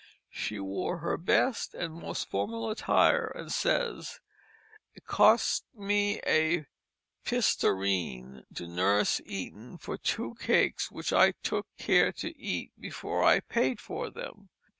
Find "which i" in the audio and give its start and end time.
10.89-11.33